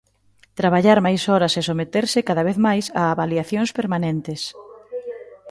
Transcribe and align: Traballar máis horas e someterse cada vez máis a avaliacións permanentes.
Traballar 0.59 0.99
máis 1.05 1.23
horas 1.31 1.53
e 1.59 1.61
someterse 1.69 2.25
cada 2.29 2.45
vez 2.47 2.57
máis 2.67 2.85
a 3.01 3.03
avaliacións 3.13 3.69
permanentes. 3.79 4.41